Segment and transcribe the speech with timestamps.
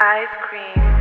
[0.00, 0.93] Ice cream.